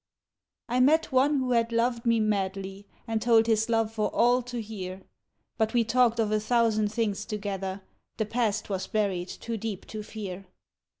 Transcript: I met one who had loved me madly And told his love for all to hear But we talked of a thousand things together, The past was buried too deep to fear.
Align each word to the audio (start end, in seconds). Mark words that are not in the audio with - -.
I 0.67 0.79
met 0.79 1.11
one 1.11 1.37
who 1.37 1.51
had 1.51 1.71
loved 1.71 2.07
me 2.07 2.19
madly 2.19 2.87
And 3.05 3.21
told 3.21 3.45
his 3.45 3.69
love 3.69 3.91
for 3.93 4.07
all 4.09 4.41
to 4.41 4.59
hear 4.59 5.03
But 5.59 5.75
we 5.75 5.83
talked 5.83 6.19
of 6.19 6.31
a 6.31 6.39
thousand 6.39 6.91
things 6.91 7.23
together, 7.23 7.81
The 8.17 8.25
past 8.25 8.67
was 8.67 8.87
buried 8.87 9.27
too 9.27 9.57
deep 9.57 9.85
to 9.93 10.01
fear. 10.01 10.47